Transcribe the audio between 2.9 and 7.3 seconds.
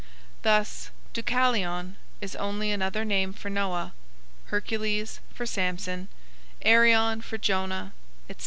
name for Noah, Hercules for Samson, Arion